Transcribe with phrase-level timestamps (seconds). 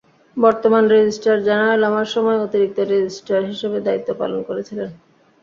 [0.37, 4.89] বর্তমান registrar general আমার সময়ে অতিরিক্ত রেজিস্ট্রার হিসেবে দায়িত্ব পালন করেছিলেন।